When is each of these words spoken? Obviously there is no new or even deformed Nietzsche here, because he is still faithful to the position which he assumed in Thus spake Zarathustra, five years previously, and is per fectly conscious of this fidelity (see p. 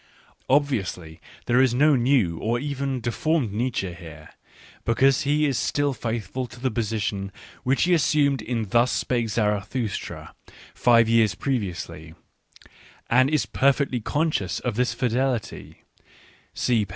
Obviously 0.49 1.21
there 1.45 1.61
is 1.61 1.75
no 1.75 1.95
new 1.95 2.39
or 2.39 2.57
even 2.57 3.01
deformed 3.01 3.53
Nietzsche 3.53 3.93
here, 3.93 4.29
because 4.83 5.21
he 5.29 5.45
is 5.45 5.59
still 5.59 5.93
faithful 5.93 6.47
to 6.47 6.59
the 6.59 6.71
position 6.71 7.31
which 7.61 7.83
he 7.83 7.93
assumed 7.93 8.41
in 8.41 8.69
Thus 8.69 8.91
spake 8.91 9.29
Zarathustra, 9.29 10.33
five 10.73 11.07
years 11.07 11.35
previously, 11.35 12.15
and 13.11 13.29
is 13.29 13.45
per 13.45 13.71
fectly 13.73 14.03
conscious 14.03 14.59
of 14.61 14.73
this 14.75 14.91
fidelity 14.95 15.83
(see 16.55 16.83
p. 16.83 16.89